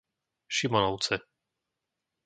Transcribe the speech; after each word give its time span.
Šimonovce 0.57 1.15